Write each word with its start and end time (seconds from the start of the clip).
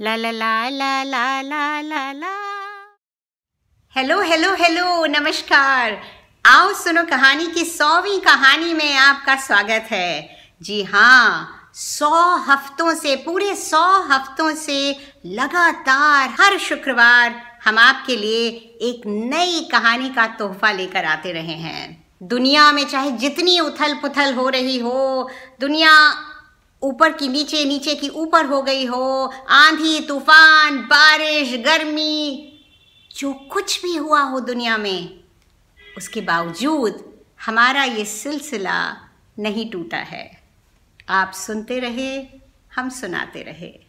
ला 0.00 0.16
ला 0.16 0.30
ला 0.32 0.70
ला 0.70 1.02
ला 1.04 1.42
ला 1.42 1.80
ला 1.82 2.12
ला 2.12 2.34
हेलो 3.94 4.20
हेलो 4.22 4.52
हेलो 4.58 5.06
नमस्कार। 5.06 5.96
आओ 6.44 6.72
सुनो 6.74 7.02
कहानी 7.04 7.46
की 7.46 7.64
सौवीं 7.64 8.20
कहानी 8.20 8.74
में 8.74 8.94
आपका 8.96 9.36
स्वागत 9.36 9.88
है। 9.90 10.28
जी 10.62 10.82
हाँ 10.82 11.48
सौ 11.74 12.10
हफ्तों 12.46 12.94
से, 12.94 13.16
पूरे 13.16 13.54
सौ 13.56 13.82
हफ्तों 14.12 14.54
से 14.54 14.78
लगातार 15.26 16.28
हर 16.40 16.58
शुक्रवार 16.58 17.34
हम 17.64 17.78
आपके 17.78 18.16
लिए 18.16 18.48
एक 18.90 19.02
नई 19.06 19.68
कहानी 19.72 20.10
का 20.10 20.26
तोहफा 20.38 20.72
लेकर 20.72 21.04
आते 21.04 21.32
रहे 21.32 21.56
हैं। 21.56 22.06
दुनिया 22.28 22.70
में 22.72 22.84
चाहे 22.84 23.10
जितनी 23.18 23.58
उथल 23.60 23.94
पुथल 23.94 24.34
हो 24.34 24.48
रही 24.48 24.78
हो, 24.78 25.30
दुनिया 25.60 25.92
ऊपर 26.82 27.12
की 27.12 27.28
नीचे 27.28 27.64
नीचे 27.64 27.94
की 27.94 28.08
ऊपर 28.08 28.44
हो 28.44 28.62
गई 28.62 28.84
हो। 28.84 29.32
आंधी, 29.48 30.00
तूफ़ान, 30.00 30.78
बारिश, 30.78 31.54
गर्मी, 31.54 32.52
जो 33.16 33.32
कुछ 33.32 33.82
भी 33.82 33.96
हुआ 33.96 34.20
हो 34.20 34.40
दुनिया 34.40 34.78
में, 34.78 35.20
उसके 35.96 36.20
बावजूद 36.20 37.18
हमारा 37.46 37.84
ये 37.84 38.04
सिलसिला 38.04 39.08
नहीं 39.38 39.70
टूटा 39.70 39.96
है। 39.96 40.42
आप 41.08 41.32
सुनते 41.32 41.78
रहे, 41.78 42.26
हम 42.74 42.88
सुनाते 42.88 43.42
रहे। 43.42 43.86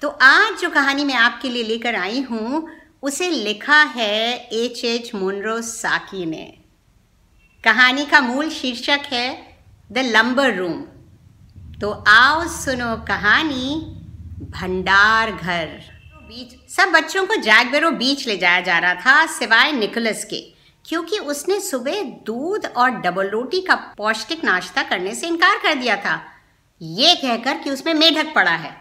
तो 0.00 0.08
आज 0.08 0.60
जो 0.60 0.70
कहानी 0.70 1.04
मैं 1.04 1.14
आपके 1.14 1.48
लिए 1.48 1.62
लेकर 1.62 1.94
आई 1.94 2.20
हूँ, 2.20 2.70
उसे 3.02 3.30
लिखा 3.30 3.82
है 3.82 4.48
एच. 4.52 4.84
एच. 4.84 5.14
मुनरो 5.14 5.60
साकी 5.60 6.26
ने। 6.26 6.58
कहानी 7.64 8.06
का 8.06 8.20
मूल 8.20 8.50
शीर्षक 8.50 9.00
है, 9.06 9.58
द 9.92 9.98
लंबर 9.98 10.54
रूम। 10.54 10.84
तो 11.80 11.90
आओ 12.08 12.46
सुनो 12.50 12.96
कहानी 13.08 13.74
भंडार 14.50 15.30
घर 15.32 15.66
बीच, 16.28 16.50
सब 16.70 16.90
बच्चों 16.92 17.24
को 17.26 17.36
जैक 17.36 17.70
बेरो 17.72 17.90
बीच 17.92 18.26
ले 18.28 18.36
जाया 18.36 18.60
जा 18.60 18.78
रहा 18.78 18.94
था 18.96 19.26
सिवाय 19.28 19.72
निकोलस 19.72 20.24
के, 20.24 20.40
क्योंकि 20.84 21.18
उसने 21.18 21.58
सुबह 21.60 22.02
दूध 22.26 22.66
और 22.66 22.90
डबल 23.00 23.30
रोटी 23.30 23.60
का 23.60 23.74
पौष्टिक 23.96 24.44
नाश्ता 24.44 24.82
करने 24.82 25.14
से 25.14 25.26
इनकार 25.26 25.58
कर 25.62 25.74
दिया 25.74 25.96
था। 25.96 26.20
ये 26.80 27.14
कहकर 27.14 27.58
कि 27.58 27.70
उसमें 27.70 27.92
मेढक 27.94 28.34
पड़ा 28.34 28.50
है। 28.52 28.76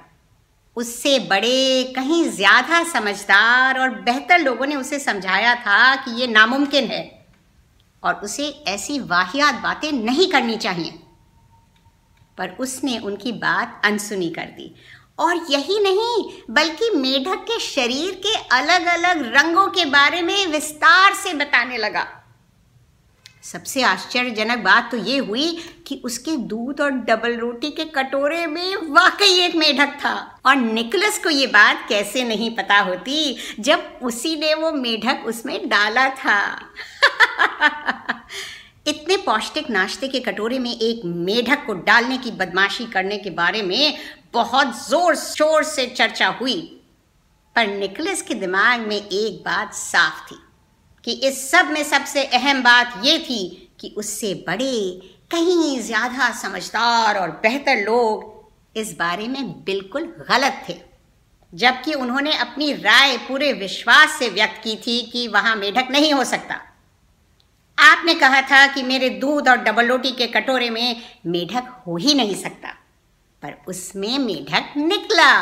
उससे 0.78 1.18
बड़े, 1.30 1.84
कहीं 1.96 2.24
ज़्यादा 2.26 2.84
समझदार 2.92 3.80
और 3.80 4.00
बेहतर 4.02 4.40
लोगों 4.40 4.66
ने 4.66 4.76
उसे 4.76 5.00
समझाया 5.00 5.56
था 5.58 5.96
कि 5.96 6.20
ये 6.22 6.28
नामुमकिन 6.28 6.88
है 6.88 7.04
और 8.04 8.22
उसे 8.24 8.50
ऐसी 8.68 9.00
वाहियात 9.02 9.62
बातें 9.64 9.92
नहीं 9.94 10.32
करनी 10.32 10.58
चाहिए। 10.58 11.00
पर 12.40 12.56
उसने 12.60 12.98
उनकी 13.00 13.32
बात 13.32 13.82
अनसुनी 13.86 14.30
कर 14.30 14.46
दी। 14.58 14.76
और 15.20 15.36
यही 15.50 15.80
नहीं, 15.80 16.44
बल्कि 16.50 16.90
मेढक 16.96 17.42
के 17.42 17.60
शरीर 17.60 18.22
के 18.26 18.36
अलग 18.52 18.86
अलग 18.86 19.34
रंगों 19.36 19.68
के 19.68 19.86
बारे 19.86 20.22
में 20.22 20.48
विस्तार 20.48 21.14
से 21.14 21.34
बताने 21.34 21.78
लगा। 21.78 22.08
सबसे 23.44 23.84
आश्चर्यजनक 23.84 24.60
बात 24.60 24.92
तो 24.92 24.98
ये 24.98 25.18
हुई 25.18 25.48
कि 25.88 26.02
उसके 26.06 26.32
दूध 26.38 26.82
और 26.82 26.92
डबल 26.92 27.38
रोटी 27.38 27.72
के 27.72 27.86
कटोरे 27.86 28.48
में 28.48 28.76
वाकई 28.76 29.40
एक 29.40 29.56
मेढक 29.56 29.88
था। 29.88 30.40
और 30.46 30.56
निकलस 30.56 31.20
को 31.24 31.30
ये 31.30 31.48
बात 31.48 31.86
कैसे 31.90 32.24
नहीं 32.24 32.56
पता 32.56 32.80
होती 32.80 33.38
जब 33.60 34.00
उसी 34.02 34.36
ने 34.36 34.54
वो 34.54 34.72
मेढक 34.72 35.24
उसमें 35.26 35.70
डाला 35.70 36.10
था। 36.10 36.40
इतने 38.86 39.18
पौष्टिक 39.18 39.70
नाश्ते 39.70 40.08
के 40.08 40.20
कटोरे 40.20 40.60
में 40.60 40.72
एक 40.72 41.02
मेढक 41.06 41.66
को 41.66 41.74
डालने 41.86 42.18
की 42.18 42.32
बदमाशी 42.32 42.86
करने 42.86 43.18
के 43.18 43.30
बारे 43.32 43.62
में 43.62 43.98
बहुत 44.34 44.76
ज़ोर 44.80 45.16
शोर 45.16 45.64
से 45.64 45.86
चर्चा 45.88 46.28
हुई। 46.40 46.60
पर 47.56 47.68
निकलस 47.70 48.22
के 48.22 48.34
दिमाग 48.36 48.88
में 48.88 48.96
एक 48.98 49.42
बात 49.46 49.74
साफ़ 49.74 50.26
थी 50.32 50.38
कि 51.04 51.12
इस 51.28 51.50
सब 51.52 51.66
में 51.66 51.84
सबसे 51.84 52.24
अहम 52.26 52.62
बात 52.64 53.02
यह 53.06 53.18
थी 53.20 53.72
कि 53.80 53.94
उससे 53.98 54.34
बड़े, 54.48 55.00
कहीं 55.32 55.80
ज़्यादा 55.82 56.32
समझदार 56.32 57.18
और 57.18 57.32
बेहतर 57.44 57.84
लोग 57.86 58.78
इस 58.78 58.96
बारे 59.00 59.28
में 59.28 59.52
बिल्कुल 59.64 60.06
गलत 60.30 60.64
थे। 60.70 60.76
जबकि 61.54 61.94
उन्होंने 61.94 62.34
अपनी 62.38 62.72
राय 62.74 63.18
पूरे 63.18 63.52
विश्वास 63.54 64.18
से 64.20 64.30
व्यक्त 64.30 64.62
की 64.64 64.76
थी 64.78 65.02
कि 65.12 65.28
वहाँ 65.28 65.56
मेढक 65.56 65.88
नहीं 65.92 66.14
हो 66.14 66.24
सकता। 66.24 66.60
आपने 67.80 68.14
कहा 68.16 68.42
था 68.42 68.66
कि 68.68 68.84
मेरे 68.84 69.10
दूध 69.10 69.48
और 69.50 69.58
डबल 69.58 69.88
रोटी 69.88 70.12
के 70.12 70.28
कटोरे 70.28 70.70
में 70.70 71.02
मेढक 71.26 71.84
हो 71.88 71.98
ही 71.98 72.14
नहीं 72.14 72.36
सकता। 72.36 72.76
पर 73.44 73.54
उसमें 73.68 74.18
मेढक 74.20 74.74
निकला। 74.78 75.34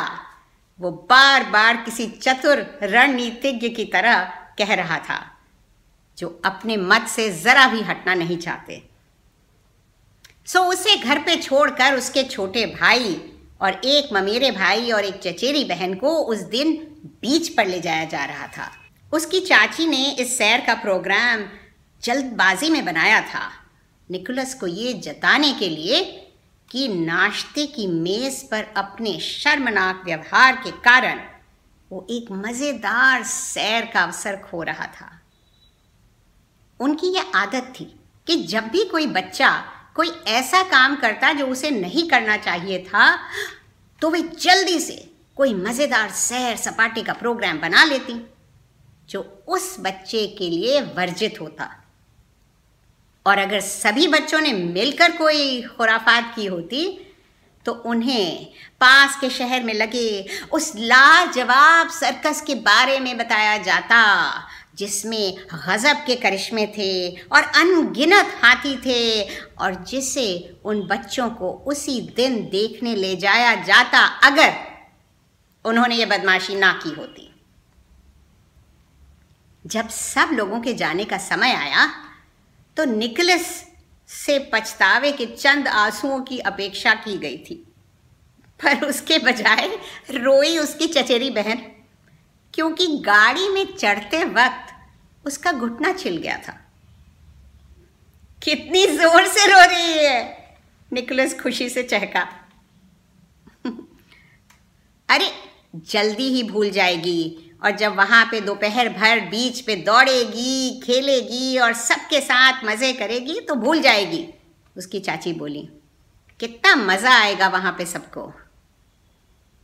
वो 0.78 0.90
बार 1.10 1.44
बार 1.44 1.76
किसी 1.76 2.06
चतुर 2.06 2.58
रणनीतिज्ञ 2.82 3.68
की 3.68 3.84
तरह 3.84 4.22
कह 4.58 4.74
रहा 4.74 4.98
था, 4.98 5.18
जो 6.18 6.40
अपने 6.44 6.76
मत 6.76 7.06
से 7.08 7.30
जरा 7.32 7.66
भी 7.66 7.80
हटना 7.80 8.14
नहीं 8.14 8.38
चाहते। 8.38 8.82
सो 10.46 10.60
उसे 10.62 10.96
घर 10.96 11.18
पे 11.18 11.36
छोड़कर 11.36 11.94
उसके 11.94 12.22
छोटे 12.24 12.66
भाई 12.66 13.20
और 13.60 13.80
एक 13.84 14.12
ममेरे 14.12 14.50
भाई 14.50 14.90
और 14.90 15.04
एक 15.04 15.14
चचेरी 15.14 15.64
बहन 15.64 15.94
को 15.94 16.16
उस 16.24 16.38
दिन 16.38 16.72
बीच 17.20 17.48
पर 17.48 17.66
ले 17.66 17.80
जाया 17.80 18.04
जा 18.04 18.24
रहा 18.24 18.46
था। 18.46 18.70
उसकी 19.12 19.40
चाची 19.40 19.86
ने 19.86 20.10
इस 20.10 20.36
सैर 20.38 20.60
का 20.60 20.74
प्रोग्राम 20.74 21.42
जल्दबाजी 22.02 22.70
में 22.70 22.84
बनाया 22.84 23.20
था। 23.22 23.50
निकोलस 24.08 24.54
को 24.54 24.66
ये 24.66 24.92
जताने 24.94 25.52
के 25.52 25.68
लिए 25.68 26.02
कि 26.68 26.86
नाश्ते 26.88 27.66
की 27.66 27.86
मेज 27.86 28.42
पर 28.42 28.64
अपने 28.76 29.18
शर्मनाक 29.20 30.02
व्यवहार 30.04 30.56
के 30.56 30.70
कारण 30.80 31.20
वो 31.90 32.06
एक 32.10 32.30
मज़ेदार 32.32 33.22
सैर 33.24 33.84
का 33.84 34.02
अवसर 34.02 34.36
खो 34.40 34.62
रहा 34.62 34.86
था। 34.90 35.10
उनकी 36.80 37.14
यह 37.14 37.32
आदत 37.36 37.72
थी 37.80 37.84
कि 38.26 38.36
जब 38.44 38.68
भी 38.68 38.84
कोई 38.84 39.06
बच्चा 39.08 39.50
कोई 39.96 40.08
ऐसा 40.28 40.62
काम 40.62 40.96
करता 40.96 41.32
जो 41.32 41.46
उसे 41.46 41.70
नहीं 41.70 42.08
करना 42.08 42.36
चाहिए 42.38 42.78
था 42.84 43.06
तो 44.02 44.10
वे 44.10 44.20
जल्दी 44.40 44.78
से 44.80 44.96
कोई 45.36 45.54
मज़ेदार 45.56 46.10
सैर 46.10 46.56
सपाटे 46.56 47.02
का 47.02 47.12
प्रोग्राम 47.12 47.58
बना 47.60 47.84
लेती, 47.84 48.14
जो 49.10 49.44
उस 49.48 49.76
बच्चे 49.80 50.26
के 50.38 50.50
लिए 50.50 50.80
वर्जित 50.94 51.40
होता। 51.40 51.70
और 53.28 53.38
अगर 53.38 53.60
सभी 53.62 54.06
बच्चों 54.08 54.40
ने 54.40 54.52
मिलकर 54.52 55.16
कोई 55.16 55.60
खुराफात 55.76 56.32
की 56.36 56.46
होती 56.46 56.86
तो 57.66 57.72
उन्हें 57.86 58.46
पास 58.80 59.18
के 59.20 59.28
शहर 59.30 59.62
में 59.62 59.72
लगे 59.74 60.26
उस 60.52 60.72
लाजवाब 60.76 61.88
सर्कस 61.90 62.40
के 62.40 62.54
बारे 62.54 62.98
में 63.00 63.16
बताया 63.18 63.56
जाता, 63.58 63.98
जिसमें 64.74 65.36
गज़ब 65.54 65.96
के 66.06 66.14
करिश्मे 66.16 66.66
थे 66.68 67.08
और 67.26 67.42
अनगिनत 67.42 68.32
हाथी 68.42 68.76
थे 68.76 69.22
और 69.58 69.74
जिसे 69.84 70.26
उन 70.64 70.82
बच्चों 70.86 71.28
को 71.30 71.50
उसी 71.66 72.00
दिन 72.16 72.40
देखने 72.48 72.94
ले 72.94 73.14
जाया 73.16 73.54
जाता 73.64 74.04
अगर 74.24 74.54
उन्होंने 75.64 75.94
ये 75.94 76.06
बदमाशी 76.06 76.54
ना 76.54 76.72
की 76.82 76.94
होती। 76.94 77.30
जब 79.64 79.88
सब 79.90 80.30
लोगों 80.32 80.60
के 80.60 80.74
जाने 80.74 81.04
का 81.04 81.18
समय 81.22 81.54
आया 81.54 81.86
तो 82.78 82.84
निकलस 82.84 83.66
से 84.08 84.38
पछतावे 84.52 85.12
के 85.12 85.26
चंद 85.26 85.68
आंसुओं 85.68 86.20
की 86.20 86.38
अपेक्षा 86.38 86.94
की 86.94 87.18
गई 87.18 87.38
थी। 87.38 87.54
पर 88.64 88.86
उसके 88.86 89.18
बजाय 89.18 89.68
रोई 90.10 90.58
उसकी 90.58 90.86
चचेरी 90.86 91.30
बहन, 91.30 91.56
क्योंकि 92.54 92.86
गाड़ी 92.86 93.48
में 93.48 93.76
चढ़ते 93.76 94.24
वक्त 94.24 94.74
उसका 95.26 95.52
घुटना 95.52 95.92
छिल 95.92 96.16
गया 96.16 96.38
था। 96.38 96.72
कितनी 98.42 98.86
ज़ोर 98.86 99.26
से 99.26 99.46
रो 99.46 99.60
रही 99.60 100.04
है, 100.04 100.48
निकोलस 100.92 101.40
खुशी 101.40 101.68
से 101.68 101.82
चहका। 101.82 102.20
अरे, 105.08 105.32
जल्दी 105.76 106.28
ही 106.28 106.42
भूल 106.42 106.70
जाएगी। 106.70 107.47
और 107.62 107.70
जब 107.76 107.96
वहाँ 107.96 108.24
पे 108.24 108.40
दोपहर 108.40 108.88
भर 108.88 109.20
बीच 109.20 109.60
पे 109.60 109.76
दौड़ेगी, 109.76 110.80
खेलेगी 110.80 111.58
और 111.58 111.72
सबके 111.74 112.20
साथ 112.20 112.64
मज़े 112.64 112.92
करेगी 112.92 113.40
तो 113.40 113.54
भूल 113.56 113.80
जाएगी। 113.82 114.26
उसकी 114.76 115.00
चाची 115.00 115.32
बोली, 115.32 115.68
कितना 116.40 116.74
मज़ा 116.76 117.14
आएगा 117.14 117.48
वहाँ 117.48 117.72
पे 117.78 117.86
सबको। 117.86 118.32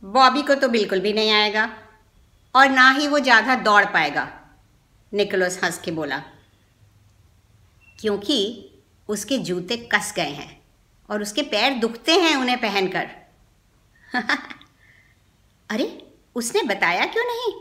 बॉबी 0.03 0.41
को 0.41 0.55
तो 0.55 0.67
बिल्कुल 0.69 0.99
भी 0.99 1.13
नहीं 1.13 1.31
आएगा 1.31 1.69
और 2.55 2.69
ना 2.69 2.89
ही 2.89 3.07
वो 3.07 3.19
ज़्यादा 3.19 3.55
दौड़ 3.55 3.85
पाएगा। 3.85 4.27
निकोलस 5.11 5.59
हंस 5.63 5.77
के 5.77 5.91
बोला, 5.91 6.17
क्योंकि 7.99 8.71
उसके 9.09 9.37
जूते 9.39 9.77
कस 9.93 10.13
गए 10.15 10.29
हैं 10.31 10.61
और 11.09 11.21
उसके 11.21 11.41
पैर 11.43 11.73
दुखते 11.79 12.11
हैं 12.13 12.35
उन्हें 12.35 12.57
पहनकर। 12.61 13.07
अरे, 15.69 15.87
उसने 16.35 16.61
बताया 16.63 17.05
क्यों 17.05 17.23
नहीं? 17.25 17.53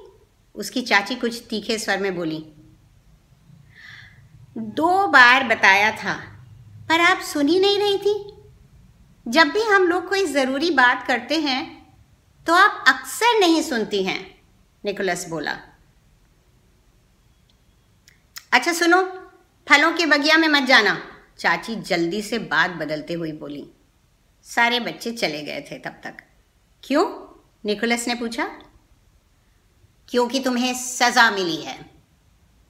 उसकी 0.54 0.82
चाची 0.82 1.14
कुछ 1.14 1.42
तीखे 1.50 1.78
स्वर 1.78 1.98
में 1.98 2.14
बोली, 2.16 2.44
दो 4.56 5.06
बार 5.08 5.44
बताया 5.46 5.90
था, 5.94 6.14
पर 6.88 7.00
आप 7.00 7.20
सुन 7.22 7.48
ही 7.48 7.58
नहीं 7.60 7.78
रही 7.78 7.98
थी। 7.98 8.14
जब 9.26 9.48
भी 9.48 9.62
हम 9.62 9.86
लोग 9.88 10.08
कोई 10.08 10.26
ज़रूरी 10.26 10.70
बात 10.72 11.06
करते 11.06 11.38
हैं 11.40 11.62
तो 12.46 12.54
आप 12.54 12.84
अक्सर 12.88 13.38
नहीं 13.40 13.62
सुनती 13.62 14.02
हैं, 14.04 14.20
निकोलस 14.84 15.28
बोला। 15.28 15.56
अच्छा 18.52 18.72
सुनो, 18.72 19.02
फलों 19.66 19.92
के 19.92 20.06
बगिया 20.06 20.36
में 20.38 20.48
मत 20.48 20.62
जाना, 20.62 20.96
चाची 21.38 21.74
जल्दी 21.82 22.20
से 22.22 22.38
बात 22.40 22.70
बदलते 22.72 23.14
हुई 23.14 23.32
बोली। 23.34 23.64
सारे 24.46 24.80
बच्चे 24.80 25.12
चले 25.12 25.42
गए 25.42 25.60
थे 25.70 25.78
तब 25.78 26.00
तक। 26.04 26.16
क्यों? 26.82 27.04
निकोलस 27.64 28.06
ने 28.08 28.14
पूछा। 28.14 28.48
क्योंकि 30.08 30.40
तुम्हें 30.40 30.74
सजा 30.74 31.30
मिली 31.30 31.56
है। 31.56 31.90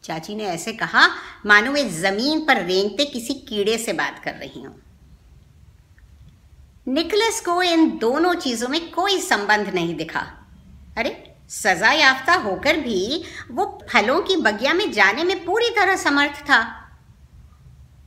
चाची 0.05 0.35
ने 0.35 0.45
ऐसे 0.45 0.73
कहा, 0.73 1.09
मानो 1.47 1.73
वे 1.73 1.89
ज़मीन 1.91 2.47
पर 2.47 2.65
रेंगते 2.65 3.05
किसी 3.05 3.35
कीड़े 3.35 3.79
से 3.79 3.93
बात 3.93 4.23
कर 4.25 4.35
रही 4.35 4.63
हूँ। 4.63 4.83
निकलस 6.89 7.41
को 7.41 7.63
इन 7.63 7.99
दोनों 7.99 8.35
चीज़ों 8.35 8.69
में 8.69 8.91
कोई 8.91 9.21
संबंध 9.21 9.69
नहीं 9.69 9.95
दिखा। 9.95 10.21
अरे, 10.97 11.35
सजा 11.49 11.93
याफ्ता 11.93 12.35
होकर 12.35 12.77
भी 12.77 13.25
वो 13.51 13.85
फलों 13.93 14.21
की 14.23 14.37
बगिया 14.37 14.75
में 14.75 14.93
जाने 14.93 15.25
में 15.25 15.45
पूरी 15.45 15.71
तरह 15.71 15.97
समर्थ 15.97 16.43
था। 16.43 16.91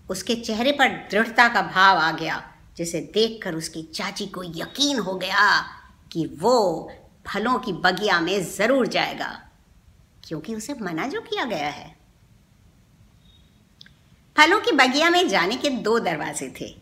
उसके 0.10 0.36
चेहरे 0.36 0.72
पर 0.72 0.88
दृढ़ता 0.88 1.48
का 1.48 1.62
भाव 1.62 1.98
आ 1.98 2.12
गया, 2.12 2.52
जिसे 2.78 3.00
देखकर 3.14 3.56
उसकी 3.56 3.84
चाची 3.84 4.26
को 4.26 4.44
यकीन 4.44 5.00
हो 5.00 5.14
गया 5.14 5.62
कि 6.12 6.38
वो 6.40 6.92
फलों 7.28 7.58
की 7.60 7.74
बगिया 7.76 8.20
में 8.20 8.44
ज़रूर 8.46 8.88
जाएगा, 8.88 9.30
क्योंकि 10.24 10.56
उसे 10.56 10.74
मना 10.82 11.08
जो 11.08 11.22
किया 11.22 11.46
गया 11.46 11.70
है। 11.70 11.96
फलों 14.36 14.60
की 14.62 14.72
बगिया 14.74 15.10
में 15.10 15.28
जाने 15.28 15.56
के 15.56 15.70
दो 15.70 15.98
दरवाजे 16.00 16.54
थे। 16.60 16.76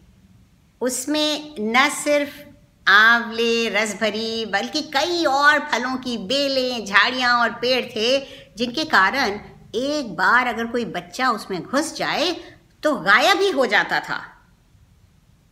उसमें 0.81 1.55
न 1.61 1.89
सिर्फ़ 1.93 2.33
आंवले, 2.87 3.69
रसभरी, 3.71 4.45
बल्कि 4.45 4.81
कई 4.93 5.23
और 5.25 5.59
फलों 5.71 5.95
की 5.97 6.17
बेलें, 6.27 6.85
झाड़ियाँ 6.85 7.33
और 7.39 7.53
पेड़ 7.61 7.85
थे, 7.85 8.19
जिनके 8.57 8.83
कारण 8.85 9.39
एक 9.75 10.15
बार 10.15 10.47
अगर 10.47 10.65
कोई 10.67 10.85
बच्चा 10.87 11.29
उसमें 11.31 11.61
घुस 11.61 11.95
जाए 11.95 12.31
तो 12.83 12.95
गायब 12.97 13.41
ही 13.41 13.49
हो 13.51 13.65
जाता 13.65 13.99
था। 13.99 14.21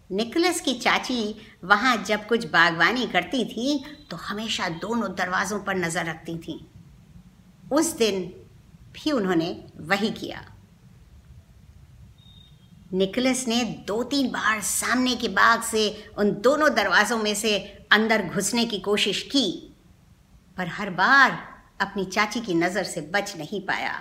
निकलस 0.09 0.59
की 0.61 0.73
चाची 0.73 1.35
वहाँ 1.63 1.95
जब 1.97 2.25
कुछ 2.27 2.45
बागवानी 2.45 3.05
करती 3.07 3.43
थी 3.45 3.83
तो 4.09 4.17
हमेशा 4.19 4.69
दोनों 4.81 5.09
दरवाज़ों 5.15 5.59
पर 5.59 5.75
नज़र 5.75 6.05
रखती 6.05 6.37
थी। 6.37 6.59
उस 7.71 7.95
दिन 7.97 8.21
भी 8.93 9.11
उन्होंने 9.11 9.49
वही 9.81 10.09
किया। 10.11 10.45
निकलस 12.93 13.47
ने 13.47 13.63
दो 13.87 14.01
तीन 14.03 14.27
बार 14.31 14.61
सामने 14.61 15.15
के 15.15 15.27
बाग 15.29 15.61
से 15.63 15.85
उन 16.17 16.31
दोनों 16.41 16.73
दरवाज़ों 16.75 17.17
में 17.17 17.33
से 17.35 17.57
अंदर 17.91 18.25
घुसने 18.25 18.65
की 18.65 18.79
कोशिश 18.79 19.21
की, 19.23 19.75
पर 20.57 20.67
हर 20.69 20.89
बार 20.91 21.37
अपनी 21.81 22.05
चाची 22.05 22.39
की 22.39 22.53
नज़र 22.53 22.83
से 22.83 23.01
बच 23.13 23.35
नहीं 23.37 23.61
पाया। 23.61 23.93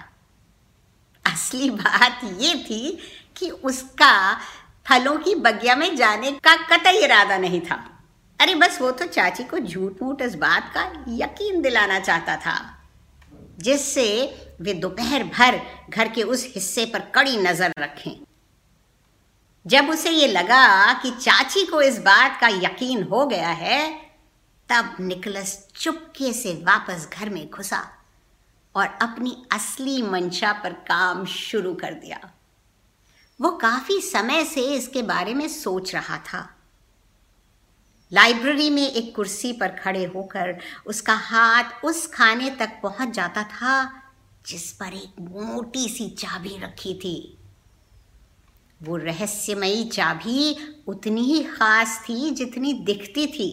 असली 1.24 1.70
बात 1.70 2.20
ये 2.40 2.54
थी 2.64 2.98
कि 3.36 3.50
उसका 3.50 4.38
फलों 4.86 5.16
की 5.18 5.34
बगिया 5.36 5.74
में 5.76 5.94
जाने 5.96 6.30
का 6.44 6.54
कतई 6.68 6.98
इरादा 6.98 7.38
नहीं 7.38 7.60
था। 7.60 7.76
अरे 8.40 8.54
बस 8.54 8.80
वो 8.80 8.90
तो 8.90 9.06
चाची 9.06 9.44
को 9.44 9.58
झूठ 9.58 10.02
मूठ 10.02 10.22
इस 10.22 10.34
बात 10.34 10.70
का 10.74 10.82
यकीन 11.10 11.60
दिलाना 11.62 11.98
चाहता 12.00 12.36
था, 12.36 12.54
जिससे 13.58 14.06
वे 14.60 14.74
दोपहर 14.74 15.24
भर 15.28 15.60
घर 15.90 16.08
के 16.08 16.22
उस 16.24 16.44
हिस्से 16.54 16.84
पर 16.86 17.00
कड़ी 17.14 17.36
नज़र 17.38 17.72
रखें। 17.78 18.12
जब 19.66 19.90
उसे 19.90 20.10
ये 20.10 20.26
लगा 20.26 20.92
कि 20.92 21.10
चाची 21.12 21.64
को 21.66 21.80
इस 21.82 21.98
बात 22.00 22.40
का 22.40 22.48
यकीन 22.48 23.02
हो 23.02 23.24
गया 23.26 23.48
है, 23.48 23.88
तब 24.68 24.96
निकलस 25.00 25.56
चुपके 25.76 26.32
से 26.32 26.52
वापस 26.64 27.08
घर 27.12 27.30
में 27.30 27.48
घुसा 27.48 27.82
और 28.74 28.86
अपनी 29.02 29.36
असली 29.52 30.00
मंशा 30.02 30.52
पर 30.62 30.72
काम 30.88 31.24
शुरू 31.26 31.74
कर 31.74 31.94
दिया। 31.94 32.18
वो 33.40 33.50
काफ़ी 33.50 34.00
समय 34.00 34.44
से 34.44 34.62
इसके 34.74 35.02
बारे 35.02 35.34
में 35.34 35.46
सोच 35.48 35.94
रहा 35.94 36.18
था। 36.18 36.48
लाइब्रेरी 38.12 38.70
में 38.70 38.90
एक 38.90 39.14
कुर्सी 39.16 39.52
पर 39.52 39.68
खड़े 39.68 40.04
होकर 40.04 40.56
उसका 40.86 41.14
हाथ 41.14 41.84
उस 41.84 42.06
खाने 42.06 42.50
तक 42.50 42.78
पहुँच 42.82 43.08
जाता 43.08 43.42
था, 43.42 43.92
जिस 44.46 44.72
पर 44.72 44.94
एक 44.94 45.20
मोटी 45.20 45.88
सी 45.88 46.08
चाबी 46.08 46.56
रखी 46.62 46.94
थी। 46.94 47.38
वो 48.80 48.96
रहस्यमयी 48.96 49.84
चाबी 49.84 50.56
उतनी 50.88 51.24
ही 51.24 51.42
खास 51.44 52.00
थी 52.08 52.30
जितनी 52.30 52.72
दिखती 52.74 53.26
थी, 53.26 53.50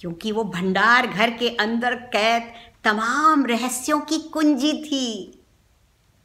क्योंकि 0.00 0.32
वो 0.32 0.44
भंडार 0.44 1.06
घर 1.06 1.30
के 1.30 1.48
अंदर 1.56 1.94
कैद 1.94 2.52
तमाम 2.84 3.44
रहस्यों 3.46 4.00
की 4.00 4.18
कुंजी 4.28 4.72
थी। 4.82 5.37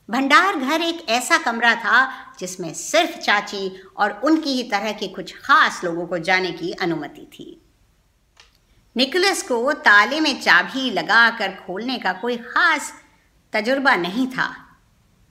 भंडार 0.10 0.56
घर 0.56 0.82
एक 0.82 1.10
ऐसा 1.10 1.38
कमरा 1.38 1.74
था 1.76 2.08
जिसमें 2.40 2.74
सिर्फ़ 2.74 3.18
चाची 3.18 3.84
और 3.98 4.12
उनकी 4.24 4.50
ही 4.50 4.64
तरह 4.64 4.92
के 4.92 5.08
कुछ 5.08 5.34
खास 5.36 5.84
लोगों 5.84 6.06
को 6.08 6.18
जाने 6.18 6.52
की 6.52 6.72
अनुमति 6.72 7.28
थी। 7.34 7.62
निकलस 8.96 9.42
को 9.42 9.74
ताले 9.74 10.20
में 10.20 10.42
चाबी 10.42 10.90
लगाकर 10.90 11.52
खोलने 11.68 11.98
का 11.98 12.14
कोई 12.14 12.38
खास 12.38 12.94
तजुर्बा 13.54 13.96
नहीं 13.96 14.28
था, 14.28 14.48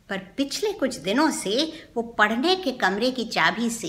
पर 0.09 0.19
पिछले 0.37 0.73
कुछ 0.73 0.97
दिनों 0.97 1.31
से 1.31 1.73
वो 1.97 2.03
पढ़ने 2.03 2.57
के 2.57 2.73
कमरे 2.73 3.11
की 3.11 3.25
चाबी 3.25 3.71
से 3.71 3.89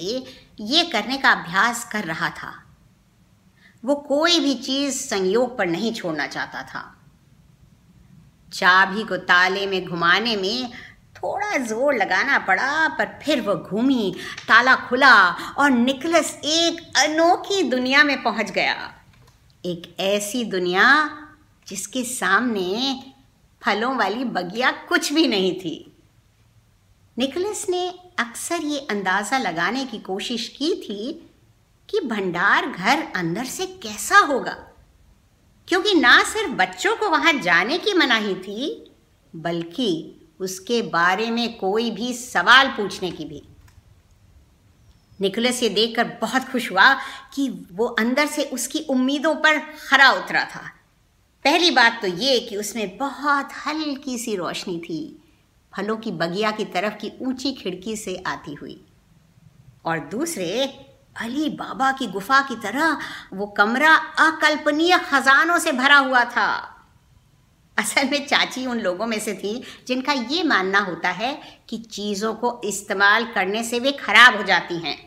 ये 0.60 0.84
करने 0.84 1.18
का 1.18 1.32
अभ्यास 1.32 1.90
कर 1.92 2.04
रहा 2.04 2.30
था। 2.30 2.54
वो 3.84 3.96
कोई 3.96 4.40
भी 4.40 4.54
चीज़ 4.56 5.00
संयोग 5.00 5.58
पर 5.58 5.66
नहीं 5.66 5.94
छोड़ना 5.94 6.28
चाहता 6.28 6.62
था। 6.64 7.03
चाबी 8.54 9.04
को 9.04 9.18
ताले 9.18 9.66
में 9.68 9.86
घुमाने 9.86 10.36
में 10.36 10.70
थोड़ा 11.16 11.58
ज़ोर 11.58 11.96
लगाना 11.96 12.38
पड़ा, 12.40 12.88
पर 12.88 13.20
फिर 13.24 13.42
वो 13.42 13.56
घूमी, 13.56 14.16
ताला 14.48 14.76
खुला 14.90 15.16
और 15.58 15.70
निकलस 15.70 16.34
एक 16.46 16.82
अनोखी 16.98 17.62
दुनिया 17.70 18.04
में 18.04 18.22
पहुँच 18.24 18.52
गया। 18.52 18.94
एक 19.66 19.96
ऐसी 20.00 20.44
दुनिया 20.46 20.86
जिसके 21.68 22.04
सामने 22.04 23.02
फलों 23.62 23.96
वाली 23.98 24.24
बगिया 24.26 24.72
कुछ 24.90 25.12
भी 25.14 25.28
नहीं 25.28 25.54
थी। 25.60 25.76
निकलस 27.18 27.66
ने 27.70 27.88
अक्सर 28.20 28.64
ये 28.64 28.80
अंदाज़ा 28.90 29.38
लगाने 29.38 29.86
की 29.86 29.98
कोशिश 30.00 30.48
की 30.48 30.74
थी 30.82 31.12
कि 31.90 32.00
भंडार 32.08 32.68
घर 32.68 33.04
अंदर 33.16 33.46
से 33.46 33.66
कैसा 33.84 34.18
होगा। 34.18 34.56
क्योंकि 35.68 35.94
ना 35.94 36.24
सिर्फ़ 36.24 36.52
बच्चों 36.52 36.96
को 36.96 37.10
वहाँ 37.10 37.34
जाने 37.34 37.78
की 37.78 37.94
मनाही 37.94 38.36
थी, 38.36 38.92
बल्कि 39.36 40.16
उसके 40.40 40.82
बारे 40.82 41.32
में 41.32 41.58
कोई 41.58 41.92
भी 41.92 42.14
सवाल 42.14 42.68
पूछने 42.68 43.12
की 43.12 43.26
भी। 43.26 43.44
निकोलस 45.22 45.64
ये 45.64 45.70
देखकर 45.70 46.04
बहुत 46.22 46.44
खुश 46.44 46.72
हुआ 46.72 46.94
कि 47.34 47.68
वो 47.72 47.86
अंदर 47.86 48.28
से 48.28 48.44
उसकी 48.44 48.80
उम्मीदों 48.80 49.36
पर 49.36 49.60
खरा 49.60 50.12
उतरा 50.12 50.46
था। 50.46 50.70
पहली 51.46 51.72
बात 51.72 52.00
तो 52.02 52.08
ये 52.08 52.40
कि 52.40 52.58
उसमें 52.58 52.98
बहुत 52.98 53.50
हल्की 53.68 54.18
सी 54.18 54.36
रोशनी 54.36 54.80
थी, 54.80 55.24
फलों 55.74 55.98
की 55.98 56.12
बगिया 56.12 56.52
की 56.52 56.66
तरफ़ 56.66 56.94
की 56.94 57.12
ऊँची 57.22 57.54
खिड़की 57.54 57.96
से 57.96 58.24
आती 58.28 58.54
हुई। 58.54 58.82
और 59.86 60.00
दूसरे 60.00 60.68
अली 61.16 61.50
बाबा 61.50 61.92
की 61.92 62.08
गुफा 62.08 62.42
की 62.42 62.56
तरह 62.56 62.98
वो 63.34 63.46
कमरा 63.46 63.96
अकल्पनीय 64.20 64.98
खजानों 64.98 65.60
से 65.60 65.72
भरा 65.72 65.98
हुआ 65.98 66.24
था। 66.26 66.70
असल 67.78 68.10
में 68.10 68.26
चाची 68.28 68.66
उन 68.66 68.80
लोगों 68.80 69.06
में 69.06 69.20
से 69.20 69.34
थी 69.34 69.64
जिनका 69.88 70.14
ये 70.14 70.44
मानना 70.44 70.80
होता 70.80 71.10
है 71.10 71.42
कि 71.70 71.78
चीज़ों 71.78 72.34
को 72.34 72.62
इस्तेमाल 72.66 73.26
करने 73.26 73.64
से 73.64 73.80
वे 73.80 73.92
खराब 73.92 74.38
हो 74.38 74.44
जाती 74.44 74.78
हैं। 74.78 74.98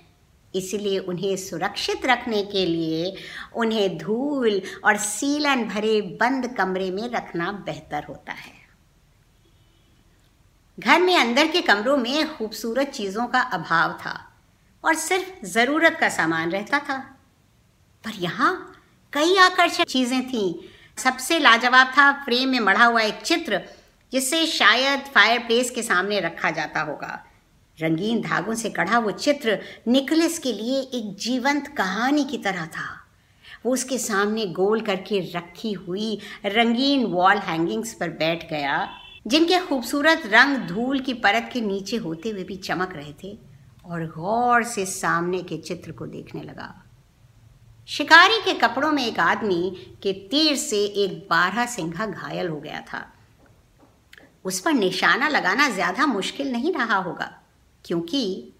इसलिए 0.54 0.98
उन्हें 0.98 1.36
सुरक्षित 1.36 2.06
रखने 2.06 2.42
के 2.42 2.66
लिए 2.66 3.16
उन्हें 3.56 3.98
धूल 3.98 4.62
और 4.84 4.96
सीलन 4.96 5.64
भरे 5.64 6.00
बंद 6.00 6.46
कमरे 6.56 6.90
में 6.90 7.10
रखना 7.10 7.52
बेहतर 7.52 8.04
होता 8.04 8.32
है। 8.32 8.52
घर 10.78 11.00
में 11.00 11.16
अंदर 11.16 11.46
के 11.46 11.62
कमरों 11.62 11.96
में 11.96 12.36
खूबसूरत 12.36 12.88
चीज़ों 12.88 13.26
का 13.26 13.40
अभाव 13.40 13.92
था। 13.92 14.25
और 14.86 14.94
सिर्फ़ 14.94 15.46
ज़रूरत 15.46 15.96
का 16.00 16.08
सामान 16.08 16.50
रहता 16.50 16.78
था। 16.78 16.98
पर 18.04 18.12
यहाँ 18.14 18.72
कई 19.12 19.36
आकर्षक 19.36 19.84
चीज़ें 19.84 20.28
थीं। 20.28 20.54
सबसे 20.98 21.38
लाजवाब 21.38 21.86
था 21.86 22.12
फ्रेम 22.24 22.48
में 22.48 22.60
मढ़ा 22.60 22.84
हुआ 22.84 23.00
एक 23.00 23.22
चित्र, 23.22 23.60
जिसे 24.12 24.46
शायद 24.46 25.00
फायरप्लेस 25.00 25.70
के 25.70 25.82
सामने 25.82 26.20
रखा 26.20 26.50
जाता 26.50 26.80
होगा। 26.80 27.24
रंगीन 27.78 28.20
धागों 28.20 28.54
से 28.54 28.70
कढ़ा 28.70 28.98
वो 28.98 29.10
चित्र 29.10 29.58
निकलस 29.88 30.38
के 30.38 30.52
लिए 30.52 30.80
एक 30.80 31.16
जीवंत 31.16 31.66
कहानी 31.68 32.24
की 32.24 32.38
तरह 32.38 32.66
था। 32.66 32.86
वो 33.66 33.72
उसके 33.72 33.98
सामने 33.98 34.46
गोल 34.46 34.80
करके 34.80 35.20
रखी 35.32 35.72
हुई 35.72 36.18
रंगीन 36.46 37.04
वॉल 37.04 37.36
हैंगिंग्स 37.36 37.94
पर 37.94 38.08
बैठ 38.08 38.50
गया, 38.50 38.88
जिनके 39.26 39.58
खूबसूरत 39.58 40.22
रंग 40.26 40.56
धूल 40.56 41.00
की 41.00 41.14
परत 41.14 41.50
के 41.52 41.60
नीचे 41.60 41.96
होते 41.96 42.30
हुए 42.30 42.44
भी 42.44 42.56
चमक 42.56 42.92
रहे 42.92 43.12
थे। 43.24 43.38
और 43.86 44.06
गौर 44.08 44.62
से 44.64 44.84
सामने 44.86 45.42
के 45.42 45.56
चित्र 45.58 45.92
को 45.92 46.06
देखने 46.06 46.42
लगा। 46.42 46.74
शिकारी 47.88 48.40
के 48.44 48.52
कपड़ों 48.58 48.90
में 48.92 49.04
एक 49.06 49.18
आदमी 49.20 49.70
के 50.02 50.12
तीर 50.30 50.56
से 50.56 50.84
एक 50.84 51.18
बारह 51.30 51.66
सिंघा 51.66 52.06
घायल 52.06 52.48
हो 52.48 52.60
गया 52.60 52.80
था। 52.82 53.04
उस 54.44 54.60
पर 54.60 54.72
निशाना 54.72 55.28
लगाना 55.28 55.68
ज़्यादा 55.68 56.06
मुश्किल 56.06 56.52
नहीं 56.52 56.72
रहा 56.74 56.96
होगा, 56.96 57.30
क्योंकि 57.84 58.52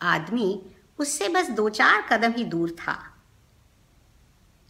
आदमी 0.00 0.60
उससे 0.98 1.28
बस 1.28 1.50
दो 1.50 1.68
चार 1.70 2.02
कदम 2.10 2.32
ही 2.32 2.44
दूर 2.46 2.70
था। 2.78 2.98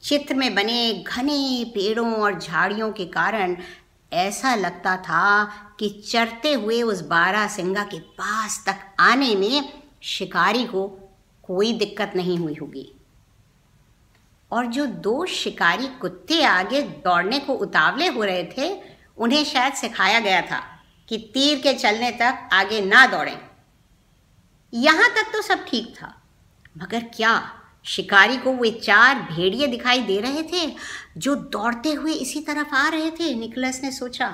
चित्र 0.03 0.35
में 0.35 0.55
बने 0.55 0.93
घने 1.07 1.65
पेड़ों 1.75 2.12
और 2.15 2.38
झाड़ियों 2.38 2.91
के 2.93 3.05
कारण 3.07 3.57
ऐसा 4.12 4.55
लगता 4.55 4.97
था 4.99 5.45
कि 5.79 5.88
चरते 6.03 6.53
हुए 6.53 6.81
उस 6.83 7.00
बारह 7.07 7.47
सिंगा 7.49 7.83
के 7.85 7.99
पास 8.19 8.62
तक 8.67 8.85
आने 9.00 9.35
में 9.37 9.77
शिकारी 10.02 10.64
को 10.64 10.87
कोई 11.45 11.73
दिक्कत 11.73 12.12
नहीं 12.17 12.37
हुई 12.38 12.55
होगी। 12.55 12.90
और 14.50 14.67
जो 14.67 14.87
दो 14.87 15.25
शिकारी 15.26 15.87
कुत्ते 16.00 16.43
आगे 16.43 16.83
दौड़ने 16.83 17.38
को 17.38 17.55
उतावले 17.55 18.07
हो 18.07 18.25
रहे 18.25 18.45
थे, 18.59 18.71
उन्हें 19.19 19.45
शायद 19.45 19.73
सिखाया 19.73 20.21
गया 20.21 20.40
था 20.43 20.62
कि 21.09 21.19
तीर 21.35 21.59
के 21.59 21.75
चलने 21.75 22.11
तक 22.12 22.49
आगे 22.52 22.81
ना 22.81 23.07
दौड़ें। 23.07 23.38
यहाँ 24.73 25.09
तक 25.09 25.33
तो 25.33 25.43
सब 25.43 25.64
ठीक 25.64 25.95
था, 25.97 26.14
मगर 26.78 27.05
क्या 27.17 27.40
शिकारी 27.85 28.37
को 28.37 28.52
वे 28.52 28.71
चार 28.73 29.21
भेड़िए 29.23 29.67
दिखाई 29.67 30.00
दे 30.02 30.21
रहे 30.21 30.43
थे 30.43 30.67
जो 31.17 31.35
दौड़ते 31.35 31.93
हुए 31.93 32.12
इसी 32.12 32.40
तरफ़ 32.40 32.75
आ 32.75 32.88
रहे 32.88 33.11
थे? 33.11 33.35
निकलस 33.35 33.81
ने 33.83 33.90
सोचा। 33.93 34.28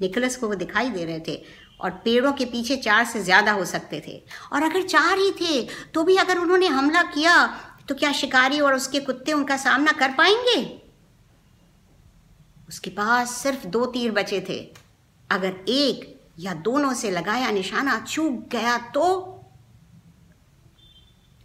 निकलस 0.00 0.36
को 0.36 0.48
वो 0.48 0.54
दिखाई 0.54 0.90
दे 0.90 1.04
रहे 1.04 1.20
थे। 1.20 1.42
और 1.80 1.90
पेड़ों 2.04 2.32
के 2.32 2.44
पीछे 2.46 2.76
चार 2.78 3.04
से 3.04 3.22
ज़्यादा 3.22 3.52
हो 3.52 3.64
सकते 3.66 4.02
थे। 4.06 4.16
और 4.52 4.62
अगर 4.62 4.82
चार 4.84 5.18
ही 5.18 5.30
थे 5.32 5.62
तो 5.94 6.02
भी 6.04 6.16
अगर 6.16 6.38
उन्होंने 6.38 6.66
हमला 6.68 7.02
किया 7.04 7.34
तो 7.88 7.94
क्या 7.94 8.12
शिकारी 8.14 8.60
और 8.60 8.74
उसके 8.74 9.00
कुत्ते 9.00 9.32
उनका 9.32 9.56
सामना 9.56 9.92
कर 9.94 10.12
पाएँगे? 10.12 10.60
उसके 12.68 12.90
पास 12.90 13.30
सिर्फ़ 13.32 13.66
दो 13.66 13.84
तीर 13.86 14.10
बचे 14.12 14.40
थे। 14.48 14.58
अगर 15.30 15.64
एक 15.70 16.14
या 16.38 16.52
दोनों 16.62 16.92
से 16.94 17.10
लगाया 17.10 17.50
निशाना 17.50 17.98
चूक 18.00 18.48
गया 18.52 18.76
तो 18.94 19.04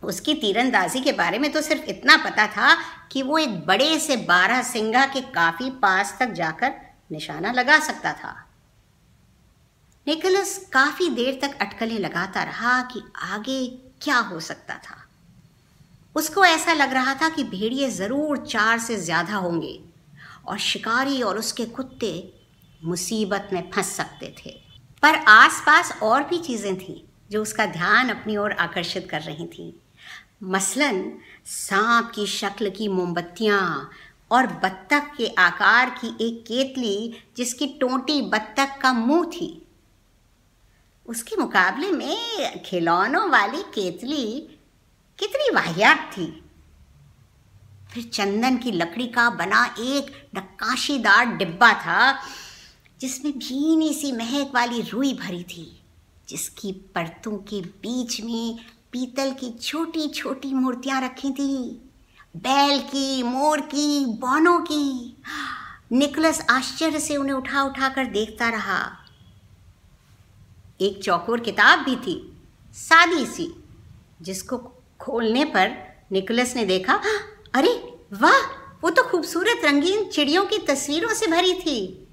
उसकी 0.01 0.33
तीरंदाजी 0.33 0.99
के 0.99 1.11
बारे 1.13 1.37
में 1.39 1.51
तो 1.51 1.61
सिर्फ़ 1.61 1.83
इतना 1.89 2.17
पता 2.25 2.47
था 2.47 2.75
कि 3.11 3.21
वो 3.23 3.37
एक 3.37 3.55
बड़े 3.65 3.97
से 3.99 4.17
बारह 4.25 4.61
सिंगा 4.63 5.05
के 5.05 5.21
काफ़ी 5.33 5.69
पास 5.81 6.15
तक 6.19 6.31
जाकर 6.33 6.73
निशाना 7.11 7.51
लगा 7.51 7.79
सकता 7.79 8.11
था। 8.13 8.35
निकोलस 10.07 10.57
काफ़ी 10.73 11.09
देर 11.09 11.39
तक 11.41 11.57
अटकलें 11.61 11.97
लगाता 11.99 12.43
रहा 12.43 12.81
कि 12.83 13.01
आगे 13.23 13.65
क्या 14.01 14.17
हो 14.21 14.39
सकता 14.39 14.73
था। 14.75 14.97
उसको 16.15 16.43
ऐसा 16.45 16.73
लग 16.73 16.93
रहा 16.93 17.13
था 17.13 17.29
कि 17.29 17.43
भेड़िए 17.43 17.89
ज़रूर 17.89 18.45
चार 18.47 18.79
से 18.79 18.95
ज़्यादा 18.95 19.35
होंगे 19.35 19.79
और 20.47 20.57
शिकारी 20.59 21.21
और 21.21 21.37
उसके 21.37 21.65
कुत्ते 21.67 22.11
मुसीबत 22.85 23.49
में 23.53 23.69
फंस 23.71 23.95
सकते 23.97 24.33
थे। 24.39 24.51
पर 25.03 25.15
आसपास 25.29 25.93
और 26.03 26.23
भी 26.23 26.37
चीज़ें 26.39 26.75
थीं 26.77 26.99
जो 27.31 27.41
उसका 27.41 27.65
ध्यान 27.65 28.09
अपनी 28.09 28.37
ओर 28.37 28.51
आकर्षित 28.51 29.07
कर 29.09 29.21
रही 29.21 29.47
थीं। 29.47 29.71
मसलन, 30.43 31.03
सांप 31.45 32.11
की 32.15 32.27
शक्ल 32.27 32.69
की 32.69 32.87
मोमबत्तियाँ 32.87 33.89
और 34.31 34.47
बत्तख 34.63 35.11
के 35.17 35.27
आकार 35.39 35.89
की 36.01 36.15
एक 36.27 36.43
केतली 36.43 37.21
जिसकी 37.37 37.67
टोटी 37.81 38.21
बत्तख 38.29 38.79
का 38.81 38.93
मुँह 38.93 39.25
थी। 39.31 39.59
उसके 41.05 41.35
मुकाबले 41.35 41.91
में 41.91 42.63
खिलौनों 42.63 43.29
वाली 43.29 43.61
केतली 43.61 44.39
कितनी 45.19 45.55
वाहियात 45.55 46.11
थी। 46.17 46.43
फिर 47.93 48.03
चंदन 48.03 48.57
की 48.57 48.71
लकड़ी 48.71 49.07
का 49.07 49.29
बना 49.29 49.75
एक 49.79 50.29
नक्काशीदार 50.35 51.25
डिब्बा 51.25 51.73
था, 51.73 52.19
जिसमें 52.99 53.39
भीनी 53.39 53.93
सी 53.93 54.11
महक 54.11 54.51
वाली 54.55 54.81
रुई 54.81 55.13
भरी 55.13 55.43
थी, 55.43 55.81
जिसकी 56.29 56.71
परतों 56.71 57.37
के 57.37 57.61
बीच 57.61 58.21
में 58.21 58.65
पीतल 58.91 59.31
की 59.31 59.51
छोटी 59.51 60.07
छोटी 60.07 60.53
मूर्तियाँ 60.53 61.01
रखी 61.01 61.31
थी। 61.31 61.81
बैल 62.37 62.79
की, 62.79 63.23
मोर 63.23 63.61
की, 63.61 64.05
बौनों 64.05 64.59
की। 64.59 65.17
निकलस 65.91 66.45
आश्चर्य 66.49 66.99
से 66.99 67.17
उन्हें 67.17 67.35
उठा 67.35 67.63
उठा 67.63 67.89
कर 67.89 68.05
देखता 68.05 68.49
रहा। 68.49 69.02
एक 70.83 71.03
चौकोर 71.03 71.39
किताब 71.39 71.79
भी 71.79 71.95
थी, 71.95 72.37
सादी 72.73 73.25
सी, 73.25 73.63
जिसको 74.21 74.57
खोलने 74.99 75.45
पर 75.45 75.71
निकलस 76.11 76.55
ने 76.55 76.65
देखा, 76.65 77.01
अरे 77.53 77.93
वाह, 78.13 78.39
वो 78.83 78.89
तो 78.89 79.03
खूबसूरत 79.03 79.61
रंगीन 79.65 80.05
चिड़ियों 80.05 80.45
की 80.45 80.57
तस्वीरों 80.57 81.13
से 81.13 81.27
भरी 81.27 81.53
थी। 81.53 82.07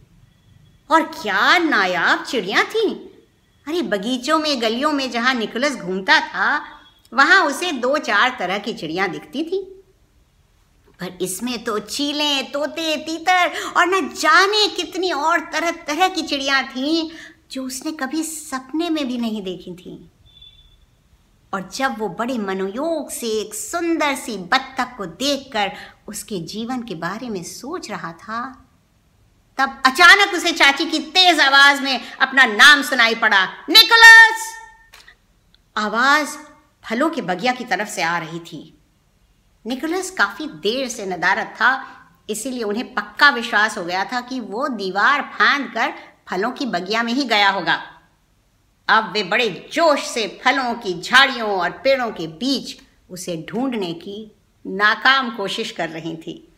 और 0.91 1.03
क्या 1.03 1.59
नायाब 1.59 2.25
चिड़िया 2.25 2.63
थी। 2.65 2.95
अरे 3.69 3.83
बगीचों 3.83 4.39
में, 4.39 4.63
गलियों 4.63 4.93
में 4.93 5.11
जहाँ 5.11 5.35
निकलस 5.35 5.77
घूमता 5.77 6.21
था, 6.21 6.65
वहाँ 7.15 7.47
उसे 7.47 7.73
दो 7.73 7.99
चार 7.99 8.37
तरह 8.39 8.59
की 8.59 8.73
चिड़िया 8.73 9.07
दिखती 9.07 9.45
थी। 9.45 9.77
पर 11.01 11.19
इसमें 11.21 11.65
तो 11.65 11.79
चीले, 11.79 12.43
तोते, 12.43 12.97
तीतर 12.97 13.53
और 13.77 13.87
न 13.87 14.09
जाने 14.09 14.69
कितनी 14.69 15.13
और 15.13 15.41
तरह 15.41 15.71
तरह 15.71 16.09
की 16.09 16.23
चिड़िया 16.23 16.63
थीं। 16.63 17.11
जो 17.51 17.65
उसने 17.65 17.93
कभी 17.93 18.23
सपने 18.23 18.91
में 18.91 19.09
भी 19.09 19.19
नहीं 19.19 19.43
देखी 19.43 19.75
थी। 19.75 20.11
और 21.55 21.71
जब 21.75 21.99
वो 21.99 22.09
बड़े 22.09 22.39
मनोयोग 22.39 23.11
से 23.11 23.27
एक 23.27 23.55
सुंदर 23.55 24.15
सी 24.15 24.39
बत्तख 24.39 24.97
को 24.97 25.07
देखकर 25.07 25.73
उसके 26.09 26.39
जीवन 26.39 26.83
के 26.83 26.95
बारे 26.95 27.29
में 27.29 27.43
सोच 27.43 27.91
रहा 27.91 28.13
था, 28.13 28.67
तब 29.59 29.83
अचानक 29.87 30.35
उसे 30.35 30.53
चाची 30.53 30.85
की 30.85 30.99
तेज 30.99 31.41
आवाज़ 31.41 31.83
में 31.83 32.01
अपना 32.21 32.45
नाम 32.45 32.83
सुनाई 32.83 33.15
पड़ा, 33.15 33.45
निकोलस! 33.45 34.55
आवाज़ 35.77 36.29
फलों 36.85 37.11
के 37.11 37.23
बगिया 37.23 37.53
की 37.53 37.65
तरफ़ 37.65 37.89
से 37.89 38.03
आ 38.03 38.19
रही 38.19 38.41
थी। 38.41 38.79
निकोलस 39.67 40.11
काफ़ी 40.11 40.47
देर 40.47 40.89
से 40.89 41.07
नदारत 41.07 41.47
था, 41.47 41.87
इसीलिए 42.31 42.63
उन्हें 42.63 42.95
पक्का 42.95 43.31
विश्वास 43.31 43.79
हो 43.79 43.85
गया 43.85 44.05
था 44.05 44.21
कि 44.21 44.41
वो 44.41 44.69
दीवार 44.69 45.23
फांद 45.23 45.73
कर 45.75 45.95
फलों 46.31 46.51
की 46.51 46.67
बगिया 46.67 47.03
में 47.03 47.13
ही 47.13 47.25
गया 47.25 47.51
होगा। 47.51 48.01
अब 48.89 49.13
वे 49.13 49.23
बड़े 49.23 49.69
जोश 49.73 50.03
से 50.03 50.41
फलों 50.45 50.75
की 50.75 51.01
झाड़ियों 51.01 51.51
और 51.51 51.71
पेड़ों 51.71 52.11
के 52.11 52.27
बीच 52.27 52.77
उसे 53.11 53.47
ढूँढने 53.49 53.93
की 53.93 54.37
नाकाम 54.67 55.37
कोशिश 55.37 55.71
कर 55.71 55.89
रही 55.89 56.17
थी। 56.17 56.53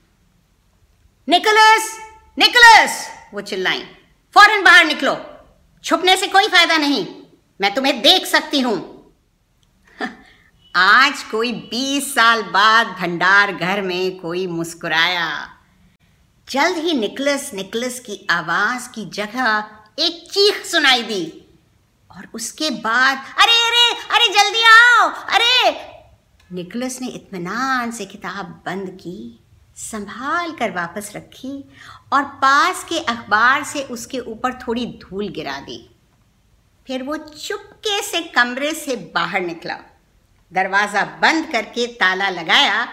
निकोलस! 1.29 1.99
निकोलस! 2.39 3.09
वो 3.35 3.41
चिल्लाई। 3.41 3.81
फ़ौरन 4.35 4.65
बाहर 4.65 4.85
निकलो। 4.85 5.27
छुपने 5.85 6.17
से 6.17 6.27
कोई 6.27 6.49
फ़ायदा 6.49 6.77
नहीं। 6.77 7.07
मैं 7.61 7.75
तुम्हें 7.75 8.03
देख 8.03 8.27
सकती 8.27 8.61
हूँ। 8.61 9.13
आज 10.77 11.23
कोई 11.23 11.53
बीस 11.53 12.15
साल 12.15 12.43
बाद 12.43 12.87
भंडार 12.87 13.53
घर 13.53 13.83
में 13.83 14.21
कोई 14.21 14.47
मुस्कुराया। 14.47 15.52
जल्द 16.51 16.77
ही 16.77 16.93
निकलस 16.93 17.55
निकलस 17.55 18.01
की 18.01 18.27
आवाज़ 18.31 18.89
की 18.89 19.11
जगह 19.11 19.71
एक 19.99 20.31
चीख 20.33 20.65
सुनाई 20.67 21.03
दी। 21.03 21.49
और 22.11 22.29
उसके 22.35 22.71
बाद, 22.71 23.19
अरे 23.19 23.53
अरे 23.53 23.95
अरे, 23.95 24.29
जल्दी 24.29 24.63
आओ, 24.63 25.09
अरे। 25.09 25.71
निकलस 26.53 27.01
ने 27.01 27.09
इत्मीनान 27.09 27.91
से 27.91 28.07
किताब 28.07 28.63
बंद 28.67 28.91
की, 28.91 29.39
संभाल 29.77 30.53
कर 30.53 30.71
वापस 30.71 31.13
रखी 31.17 31.65
और 32.13 32.25
पास 32.25 32.85
के 32.85 32.99
अखबार 32.99 33.65
से 33.65 33.83
उसके 33.83 34.19
ऊपर 34.19 34.55
थोड़ी 34.55 34.87
धूल 34.87 35.29
गिरा 35.29 35.61
दी। 35.61 35.97
फिर 36.87 37.03
वो 37.03 37.17
चुपके 37.17 38.03
से 38.03 38.21
कमरे 38.21 38.75
से 38.75 38.97
बाहर 38.97 39.41
निकला। 39.41 39.77
दरवाज़ा 40.53 41.05
बंद 41.05 41.53
करके 41.53 41.87
ताला 41.87 42.29
लगाया 42.29 42.89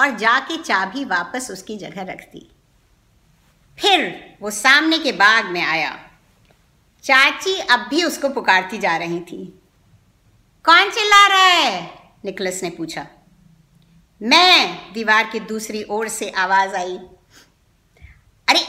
और 0.00 0.16
जाके 0.16 0.56
चाबी 0.56 1.04
वापस 1.04 1.48
उसकी 1.50 1.76
जगह 1.76 2.02
रख 2.02 2.20
दी। 2.20 2.50
फिर 3.80 4.28
वो 4.42 4.50
सामने 4.50 4.98
के 4.98 5.12
बाग 5.12 5.44
में 5.44 5.64
आया। 5.64 6.04
चाची 7.02 7.58
अब 7.58 7.80
भी 7.80 8.04
उसको 8.04 8.28
पुकारती 8.28 8.78
जा 8.78 8.96
रही 8.96 9.20
थी। 9.20 9.62
कौन 10.64 10.90
चिल्ला 10.90 11.28
रहा 11.28 11.38
है? 11.38 11.90
निकलस 12.24 12.62
ने 12.62 12.70
पूछा। 12.70 13.06
मैं, 14.22 14.92
दीवार 14.92 15.26
की 15.26 15.40
दूसरी 15.40 15.84
ओर 15.90 16.08
से 16.08 16.30
आवाज़ 16.30 16.74
आई। 16.74 16.98
अरे, 18.48 18.60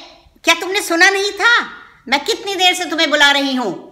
क्या 0.44 0.56
तुमने 0.56 0.82
सुना 0.82 1.10
नहीं 1.10 1.32
था? 1.32 1.66
मैं 2.08 2.26
कितनी 2.26 2.56
देर 2.56 2.74
से 2.74 2.86
तुम्हें 2.86 3.10
बुला 3.10 3.32
रही 3.32 3.56
हूँ। 3.56 3.90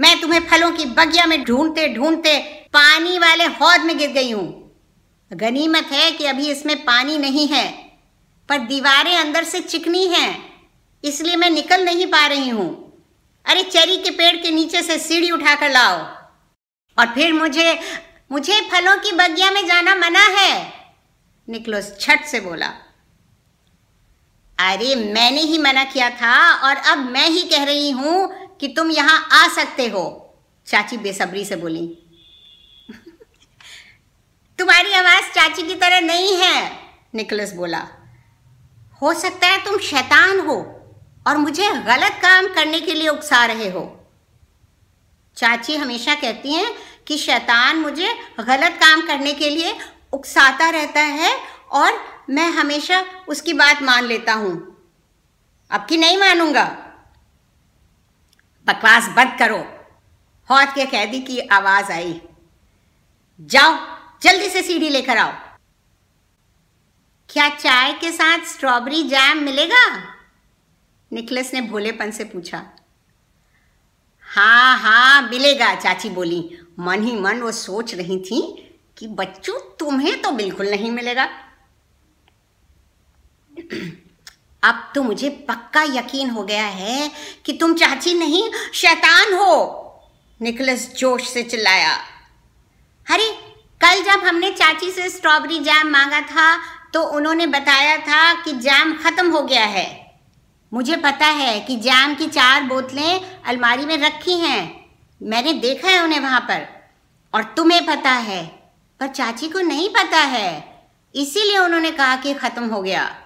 मैं 0.00 0.20
तुम्हें 0.20 0.40
फलों 0.40 0.72
की 0.72 0.84
बगिया 0.84 1.26
में 1.26 1.44
ढूंढते 1.44 1.94
ढूंढते 1.94 2.38
पानी 2.72 3.18
वाले 3.18 3.44
हौद 3.44 3.80
में 3.80 3.98
गिर 3.98 4.10
गई 4.10 4.30
हूँ। 4.32 4.70
गनीमत 5.32 5.86
है 5.92 6.12
कि 6.12 6.24
अभी 6.24 6.50
इसमें 6.50 6.84
पानी 6.84 7.18
नहीं 7.18 7.48
है, 7.48 7.72
पर 8.48 8.58
दीवारें 8.58 9.18
अंदर 9.18 9.44
से 9.44 9.60
चिकनी 9.60 10.06
हैं। 10.06 10.47
इसलिए 11.04 11.36
मैं 11.36 11.50
निकल 11.50 11.84
नहीं 11.84 12.06
पा 12.06 12.26
रही 12.26 12.48
हूँ। 12.48 12.68
अरे 13.46 13.62
चेरी 13.64 13.96
के 13.96 14.10
पेड़ 14.10 14.36
के 14.36 14.50
नीचे 14.50 14.82
से 14.82 14.98
सीढ़ी 14.98 15.30
उठाकर 15.30 15.70
लाओ। 15.70 15.96
और 16.98 17.14
फिर 17.14 17.32
मुझे 17.32 17.78
मुझे 18.30 18.60
फलों 18.70 18.96
की 18.96 19.12
बगिया 19.12 19.50
में 19.50 19.66
जाना 19.66 19.94
मना 19.94 20.22
है, 20.30 20.72
निकलोस 21.48 21.92
छट 22.00 22.24
से 22.24 22.40
बोला। 22.40 22.66
अरे 24.58 24.94
मैंने 24.94 25.40
ही 25.42 25.58
मना 25.58 25.84
किया 25.84 26.08
था 26.12 26.34
और 26.68 26.76
अब 26.92 26.98
मैं 27.10 27.28
ही 27.28 27.42
कह 27.48 27.64
रही 27.64 27.90
हूँ 27.90 28.56
कि 28.60 28.68
तुम 28.68 28.90
यहाँ 28.90 29.28
आ 29.32 29.46
सकते 29.54 29.86
हो, 29.86 30.04
चाची 30.66 30.96
बेसब्री 30.98 31.44
से 31.44 31.56
बोली। 31.56 31.86
तुम्हारी 34.58 34.92
आवाज़ 34.94 35.32
चाची 35.34 35.62
की 35.62 35.74
तरह 35.76 36.00
नहीं 36.02 36.34
है, 36.36 36.70
निकलस 37.14 37.52
बोला। 37.54 37.86
हो 39.02 39.12
सकता 39.14 39.46
है 39.46 39.64
तुम 39.64 39.78
शैतान 39.80 40.40
हो। 40.40 40.56
और 41.28 41.36
मुझे 41.36 41.70
गलत 41.70 42.12
काम 42.12 42.46
करने 42.46 42.80
के 42.80 42.94
लिए 42.94 43.08
उकसा 43.08 43.46
रहे 43.46 43.70
हो। 43.70 44.06
चाची 45.36 45.76
हमेशा 45.76 46.14
कहती 46.14 46.54
हैं 46.54 46.74
कि 47.06 47.18
शैतान 47.18 47.76
मुझे 47.76 48.14
गलत 48.40 48.72
काम 48.72 49.06
करने 49.06 49.32
के 49.32 49.50
लिए 49.50 49.78
उकसाता 50.12 50.70
रहता 50.70 51.00
है 51.00 51.40
और 51.70 51.92
मैं 52.30 52.50
हमेशा 52.50 53.04
उसकी 53.28 53.52
बात 53.52 53.82
मान 53.82 54.04
लेता 54.04 54.32
हूँ। 54.32 54.76
अब 55.70 55.86
की 55.86 55.96
नहीं 55.96 56.18
मानूँगा। 56.18 56.64
बकवास 58.66 59.08
बंद 59.08 59.36
करो। 59.38 59.58
हौत 60.50 60.68
के 60.74 60.86
कैदी 60.86 61.20
की 61.20 61.38
आवाज़ 61.38 61.92
आई। 61.92 62.22
जाओ, 63.40 63.76
जल्दी 64.22 64.50
से 64.50 64.62
सीढ़ी 64.62 64.88
लेकर 64.88 65.18
आओ। 65.18 65.32
क्या 67.30 67.48
चाय 67.48 67.92
के 67.92 68.12
साथ 68.12 68.38
स्ट्रॉबेरी 68.38 69.02
जैम 69.02 69.38
मिलेगा? 69.38 70.14
निकलस 71.12 71.54
ने 71.54 71.60
भोलेपन 71.60 72.10
से 72.10 72.24
पूछा 72.24 72.62
हाँ 74.22 74.78
हाँ 74.78 75.28
मिलेगा, 75.30 75.74
चाची 75.74 76.10
बोली। 76.10 76.58
मन 76.78 77.02
ही 77.04 77.20
मन 77.20 77.40
वो 77.40 77.52
सोच 77.52 77.94
रही 77.94 78.18
थी 78.20 78.64
कि 78.98 79.06
बच्चों, 79.06 79.76
तुम्हें 79.76 80.22
तो 80.22 80.30
बिल्कुल 80.30 80.70
नहीं 80.70 80.90
मिलेगा। 80.90 81.24
अब 84.62 84.92
तो 84.94 85.02
मुझे 85.02 85.28
पक्का 85.30 85.82
यकीन 85.82 86.30
हो 86.30 86.42
गया 86.42 86.66
है 86.66 87.10
कि 87.44 87.52
तुम 87.52 87.74
चाची 87.74 88.14
नहीं, 88.14 88.50
शैतान 88.74 89.34
हो, 89.34 89.84
निकलस 90.42 90.94
जोश 90.94 91.28
से 91.28 91.42
चिल्लाया। 91.42 91.94
अरे, 93.06 93.28
कल 93.80 94.02
जब 94.02 94.20
हमने 94.24 94.50
चाची 94.50 94.90
से 94.90 95.08
स्ट्रॉबेरी 95.08 95.58
जैम 95.58 95.88
मांगा 95.88 96.20
था 96.20 96.56
तो 96.92 97.02
उन्होंने 97.02 97.46
बताया 97.46 97.96
था 97.96 98.42
कि 98.42 98.52
जैम 98.52 98.96
खत्म 98.96 99.30
हो 99.30 99.42
गया 99.42 99.64
है। 99.64 100.07
मुझे 100.74 100.96
पता 100.96 101.26
है 101.26 101.60
कि 101.60 101.76
जैम 101.76 102.14
की 102.14 102.26
चार 102.26 102.62
बोतलें 102.62 103.42
अलमारी 103.42 103.84
में 103.84 103.98
रखी 103.98 104.32
हैं। 104.32 104.84
मैंने 105.22 105.52
देखा 105.52 105.88
है 105.88 106.02
उन्हें 106.02 106.20
वहाँ 106.20 106.40
पर। 106.40 106.66
और 107.34 107.42
तुम्हें 107.42 107.86
पता 107.86 108.10
है, 108.10 108.46
पर 109.00 109.06
चाची 109.06 109.48
को 109.48 109.60
नहीं 109.60 109.88
पता 109.88 110.18
है। 110.18 110.82
इसीलिए 111.14 111.58
उन्होंने 111.58 111.90
कहा 111.90 112.16
कि 112.16 112.34
खत्म 112.34 112.68
हो 112.68 112.82
गया। 112.82 113.20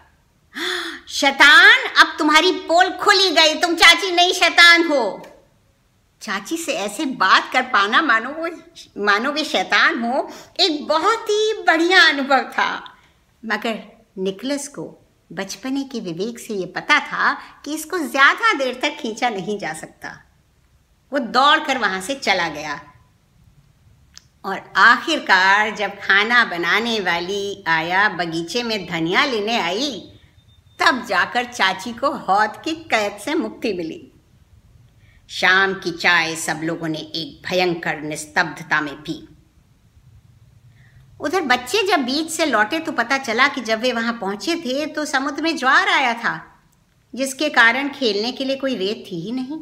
शैतान, 1.09 1.79
अब 1.99 2.17
तुम्हारी 2.19 2.53
पोल 2.53 2.91
खुली 2.91 3.31
गई। 3.31 3.55
तुम 3.55 3.75
चाची 3.75 4.13
नहीं 4.13 4.33
शैतान 4.33 4.85
हो। 4.85 5.27
चाची 6.23 6.57
से 6.57 6.73
ऐसे 6.73 7.05
बात 7.05 7.51
कर 7.53 7.63
पाना, 7.63 8.03
मानो 8.03 8.31
वो, 8.31 8.49
मानो 9.05 9.31
वे 9.31 9.45
शैतान 9.45 10.05
हो, 10.05 10.31
एक 10.61 10.87
बहुत 10.87 11.25
ही 11.25 11.55
बढ़िया 11.67 12.09
अनुभव 12.09 12.39
था। 12.39 12.97
मगर 13.45 14.03
निकलस 14.19 14.69
को 14.69 15.02
बचपने 15.33 15.83
के 15.85 16.01
विवेक 16.01 16.39
से 16.39 16.55
ये 16.55 16.67
पता 16.67 16.99
था 17.01 17.33
कि 17.65 17.75
इसको 17.75 17.99
ज़्यादा 17.99 18.53
देर 18.55 18.79
तक 18.83 18.97
खींचा 19.01 19.29
नहीं 19.31 19.59
जा 19.59 19.73
सकता। 19.73 20.09
वो 21.13 21.19
दौड़ 21.19 21.59
कर 21.59 21.79
वहाँ 21.79 22.01
से 22.01 22.15
चला 22.15 22.49
गया। 22.49 22.81
और 24.45 24.61
आखिरकार 24.77 25.75
जब 25.77 25.99
खाना 26.01 26.45
बनाने 26.45 26.99
वाली 27.01 27.65
आया, 27.69 28.09
बगीचे 28.09 28.63
में 28.63 28.87
धनिया 28.87 29.25
लेने 29.25 29.59
आई, 29.59 29.91
तब 30.79 31.05
जाकर 31.07 31.45
चाची 31.45 31.93
को 31.93 32.11
हौद 32.11 32.63
की 32.65 32.75
कैद 32.91 33.21
से 33.21 33.35
मुक्ति 33.35 33.73
मिली। 33.73 34.01
शाम 35.31 35.75
की 35.75 35.91
चाय 35.91 36.35
सब 36.37 36.61
लोगों 36.63 36.89
ने 36.89 36.99
एक 36.99 37.43
भयंकर 37.47 38.01
निस्तब्धता 38.01 38.81
में 38.81 38.95
पी। 38.95 39.29
उधर 41.23 41.41
बच्चे 41.43 41.83
जब 41.87 42.01
बीच 42.01 42.31
से 42.31 42.47
लौटे 42.47 42.79
तो 42.79 42.93
पता 42.93 43.19
चला 43.19 43.47
कि 43.49 43.61
जब 43.61 43.81
वे 43.81 43.93
वहाँ 43.93 44.13
पहुँचे 44.13 44.55
थे 44.57 44.87
तो 44.87 45.05
समुद्र 45.05 45.43
में 45.43 45.57
ज्वार 45.57 45.89
आया 45.89 46.15
था, 46.15 46.41
जिसके 47.15 47.49
कारण 47.51 47.89
खेलने 47.91 48.33
के 48.33 48.45
लिए 48.45 48.57
कोई 48.57 48.75
रेत 48.77 49.05
थी 49.07 49.21
ही 49.21 49.33
नहीं। 49.33 49.61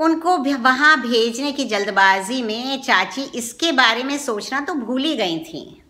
उनको 0.00 0.36
वहाँ 0.58 0.96
भेजने 1.00 1.50
की 1.52 1.64
जल्दबाजी 1.64 2.42
में 2.42 2.82
चाची 2.82 3.22
इसके 3.34 3.72
बारे 3.72 4.02
में 4.04 4.16
सोचना 4.18 4.60
तो 4.60 4.74
भूल 4.74 5.04
ही 5.04 5.14
गई 5.16 5.38
थी। 5.44 5.82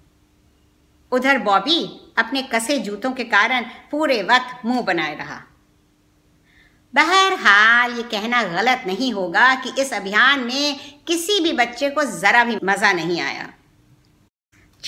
उधर 1.13 1.39
बॉबी 1.39 1.85
अपने 2.19 2.43
कसे 2.45 2.79
जूतों 2.79 3.13
के 3.13 3.25
कारण 3.27 3.65
पूरे 3.91 4.23
वक्त 4.23 4.65
मुँह 4.65 4.81
बनाए 4.83 5.15
रहा। 5.17 5.41
बहरहाल 6.95 7.97
ये 7.97 8.03
कहना 8.11 8.43
गलत 8.45 8.85
नहीं 8.87 9.13
होगा 9.13 9.55
कि 9.55 9.81
इस 9.83 9.93
अभियान 9.95 10.41
में 10.41 10.79
किसी 11.07 11.41
भी 11.41 11.53
बच्चे 11.55 11.91
को 11.91 12.05
जरा 12.13 12.45
भी 12.45 12.59
मज़ा 12.65 12.93
नहीं 12.95 13.21
आया। 13.21 13.49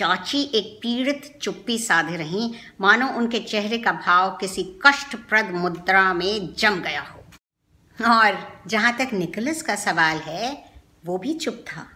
चाची 0.01 0.41
एक 0.55 0.79
पीड़ित 0.83 1.39
चुप्पी 1.43 1.79
साधे 1.79 2.17
रही। 2.17 2.53
मानो 2.81 3.09
उनके 3.09 3.39
चेहरे 3.39 3.79
का 3.79 3.93
भाव 3.93 4.31
किसी 4.31 4.63
कष्टप्रद 4.87 5.51
मुद्रा 5.51 6.13
में 6.15 6.55
जम 6.55 6.75
गया 6.75 7.01
हो। 7.01 8.15
और 8.15 8.39
जहाँ 8.67 8.97
तक 8.97 9.13
निकलस 9.13 9.63
का 9.63 9.75
सवाल 9.77 10.19
है, 10.19 10.73
वो 11.07 11.19
भी 11.19 11.35
चुप 11.35 11.65
था। 11.69 11.87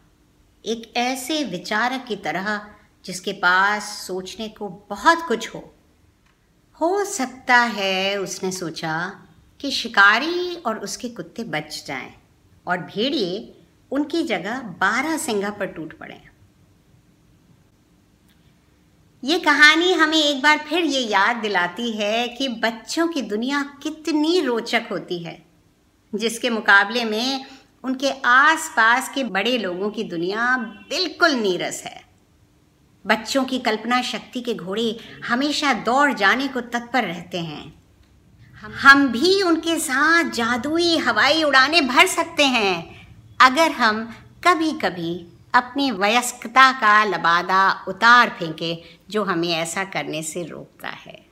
एक 0.64 0.92
ऐसे 0.96 1.44
विचारक 1.44 2.04
की 2.08 2.16
तरह, 2.16 2.60
जिसके 3.04 3.32
पास 3.32 3.82
सोचने 4.06 4.48
को 4.48 4.68
बहुत 4.90 5.24
कुछ 5.28 5.54
हो। 5.54 5.74
हो 6.80 7.04
सकता 7.04 7.56
है 7.56 8.16
उसने 8.16 8.52
सोचा 8.52 9.22
कि 9.60 9.70
शिकारी 9.70 10.54
और 10.56 10.78
उसके 10.78 11.08
कुत्ते 11.08 11.44
बच 11.44 11.84
जाएँ, 11.86 12.12
और 12.66 12.78
भेड़िए 12.78 13.64
उनकी 13.90 14.22
जगह 14.22 14.60
बारह 14.60 15.16
सिंगा 15.16 15.50
पर 15.50 15.66
टूट 15.66 15.98
पड़े 15.98 16.20
ये 19.24 19.38
कहानी 19.38 19.92
हमें 19.92 20.16
एक 20.18 20.42
बार 20.42 20.58
फिर 20.58 20.84
ये 20.84 21.00
याद 21.00 21.36
दिलाती 21.36 21.90
है 21.90 22.26
कि 22.28 22.48
बच्चों 22.48 23.06
की 23.08 23.22
दुनिया 23.22 23.62
कितनी 23.82 24.40
रोचक 24.40 24.88
होती 24.90 25.18
है, 25.18 25.42
जिसके 26.12 26.50
मुकाबले 26.50 27.04
में 27.04 27.46
उनके 27.84 28.10
आसपास 28.26 29.10
के 29.14 29.24
बड़े 29.24 29.56
लोगों 29.58 29.90
की 29.90 30.04
दुनिया 30.04 30.56
बिल्कुल 30.90 31.30
नीरस 31.30 31.82
है। 31.86 32.02
बच्चों 33.04 33.44
की 33.44 33.58
कल्पना 33.58 34.02
शक्ति 34.02 34.40
के 34.40 34.54
घोड़े 34.54 34.96
हमेशा 35.28 35.72
दौड़ 35.72 36.12
जाने 36.12 36.48
को 36.48 36.60
तत्पर 36.60 37.04
रहते 37.04 37.40
हैं। 37.40 37.74
हम 38.82 39.08
भी 39.08 39.40
उनके 39.42 39.78
साथ 39.78 40.30
जादुई 40.32 40.96
हवाई 40.98 41.42
उड़ाने 41.42 41.80
भर 41.80 42.06
सकते 42.06 42.44
हैं, 42.44 43.06
अगर 43.40 43.72
हम 43.72 44.04
कभी 44.46 44.72
कभी 44.80 45.14
अपनी 45.54 45.90
वयस्कता 45.90 46.72
का 46.72 47.04
लबादा 47.04 47.84
उतार 47.88 48.28
फेंके, 48.28 48.82
जो 49.10 49.24
हमें 49.24 49.48
ऐसा 49.48 49.84
करने 49.84 50.22
से 50.22 50.42
रोकता 50.42 50.88
है। 50.88 51.26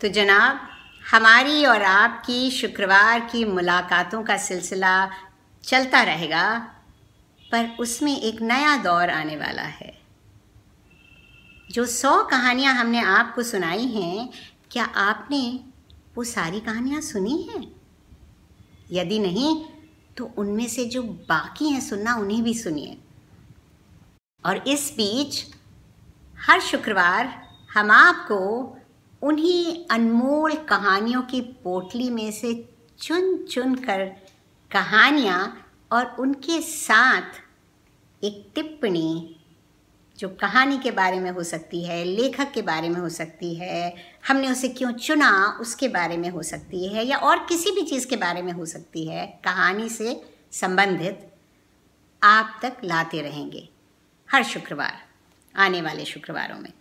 तो 0.00 0.08
जनाब, 0.08 0.68
हमारी 1.10 1.66
और 1.66 1.82
आपकी 1.82 2.50
शुक्रवार 2.50 3.20
की 3.20 3.44
मुलाकातों 3.44 4.22
का 4.22 4.36
सिलसिला 4.36 5.10
चलता 5.64 6.02
रहेगा, 6.02 6.58
पर 7.52 7.76
उसमें 7.80 8.20
एक 8.20 8.42
नया 8.42 8.76
दौर 8.76 9.10
आने 9.10 9.36
वाला 9.36 9.62
है। 9.62 10.00
जो 11.70 11.86
सौ 11.86 12.24
कहानियाँ 12.24 12.74
हमने 12.74 13.00
आपको 13.00 13.42
सुनाई 13.42 13.86
हैं, 13.86 14.30
क्या 14.70 14.84
आपने 14.84 15.60
वो 16.16 16.24
सारी 16.24 16.60
कहानियाँ 16.60 17.00
सुनी 17.00 17.42
हैं? 17.42 17.80
यदि 18.92 19.18
नहीं 19.18 19.64
तो 20.16 20.32
उनमें 20.38 20.68
से 20.68 20.84
जो 20.84 21.02
बाकी 21.02 21.68
हैं, 21.68 21.80
सुनना, 21.80 22.14
उन्हें 22.14 22.42
भी 22.42 22.54
सुनिए। 22.54 22.98
और 24.46 24.56
इस 24.68 24.94
बीच 24.96 25.44
हर 26.38 26.60
शुक्रवार 26.60 27.48
हम 27.74 27.90
आपको 27.90 28.38
उन्हीं 29.22 29.86
अनमोल 29.90 30.54
कहानियों 30.54 31.22
की 31.22 31.40
पोटली 31.40 32.10
में 32.10 32.32
से 32.32 32.74
चुन 32.98 33.36
चुन 33.44 33.74
कर 33.74 34.06
कहानियाँ 34.70 35.66
और 35.92 36.16
उनके 36.18 36.60
साथ 36.60 37.22
एक 38.24 38.52
टिप्पणी 38.54 39.36
जो 40.22 40.28
कहानी 40.28 40.78
के 40.78 40.90
बारे 40.90 41.20
में 41.20 41.30
हो 41.30 41.42
सकती 41.42 41.84
है, 41.84 42.04
लेखक 42.04 42.52
के 42.52 42.62
बारे 42.62 42.88
में 42.88 43.00
हो 43.00 43.08
सकती 43.08 43.54
है, 43.54 43.96
हमने 44.28 44.50
उसे 44.50 44.68
क्यों 44.68 44.92
चुना 44.92 45.58
उसके 45.60 45.88
बारे 45.88 46.16
में 46.16 46.28
हो 46.28 46.42
सकती 46.42 46.88
है 46.88 47.06
या 47.06 47.16
और 47.16 47.38
किसी 47.38 47.70
भी 47.70 47.82
चीज़ 47.82 48.06
के 48.06 48.16
बारे 48.16 48.42
में 48.42 48.52
हो 48.52 48.66
सकती 48.66 49.06
है, 49.06 49.40
कहानी 49.44 49.88
से 49.88 50.34
संबंधित 50.52 51.32
आप 52.22 52.58
तक 52.62 52.76
लाते 52.84 53.22
रहेंगे। 53.22 53.68
हर 54.32 54.44
शुक्रवार, 54.44 55.04
आने 55.56 55.82
वाले 55.82 56.04
शुक्रवारों 56.04 56.58
में। 56.58 56.72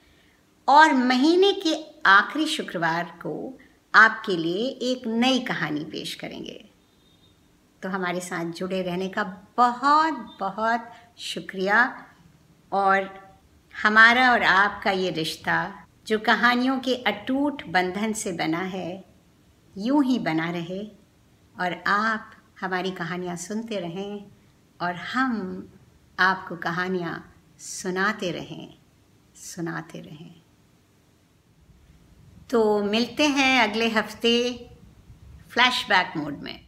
और 0.67 0.93
महीने 0.93 1.53
के 1.53 2.01
आखिरी 2.05 2.45
शुक्रवार 2.45 3.03
को 3.03 3.59
आपके 3.95 4.37
लिए 4.37 4.67
एक 4.67 5.07
नई 5.07 5.39
कहानी 5.39 5.83
पेश 5.83 6.15
करेंगे। 6.15 6.69
तो 7.83 7.89
हमारे 7.89 8.19
साथ 8.19 8.45
जुड़े 8.45 8.81
रहने 8.81 9.09
का 9.09 9.23
बहुत 9.57 10.37
बहुत 10.39 10.91
शुक्रिया 11.17 12.05
और 12.71 13.20
हमारा 13.75 14.31
और 14.31 14.43
आपका 14.43 14.91
ये 14.91 15.09
रिश्ता, 15.09 15.85
जो 16.07 16.19
कहानियों 16.19 16.79
के 16.79 16.95
अटूट 16.95 17.67
बंधन 17.67 18.13
से 18.13 18.31
बना 18.31 18.59
है, 18.59 19.03
यूँ 19.77 20.05
ही 20.05 20.19
बना 20.19 20.49
रहे, 20.49 20.91
और 21.59 21.83
आप 21.87 22.31
हमारी 22.61 22.91
कहानियाँ 22.91 23.35
सुनते 23.35 23.79
रहें, 23.79 24.25
और 24.81 24.95
हम 24.95 25.67
आपको 26.19 26.55
कहानियाँ 26.55 27.33
सुनाते 27.59 28.31
रहें 28.31 28.73
सुनाते 29.35 29.99
रहें। 29.99 30.41
तो 32.49 32.83
मिलते 32.83 33.27
हैं 33.27 33.69
अगले 33.69 33.89
हफ़्ते 33.89 34.67
फ्लैशबैक 35.49 36.13
मोड 36.17 36.37
में। 36.37 36.67